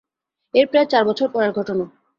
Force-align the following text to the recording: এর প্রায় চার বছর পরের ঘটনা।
এর 0.53 0.65
প্রায় 0.71 0.87
চার 0.91 1.03
বছর 1.09 1.27
পরের 1.33 1.51
ঘটনা। 1.57 1.85